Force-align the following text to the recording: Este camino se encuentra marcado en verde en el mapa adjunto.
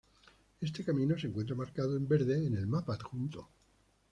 Este 0.59 0.83
camino 0.83 1.15
se 1.15 1.27
encuentra 1.27 1.53
marcado 1.55 1.95
en 1.95 2.07
verde 2.07 2.47
en 2.47 2.55
el 2.57 2.65
mapa 2.65 2.95
adjunto. 2.95 3.51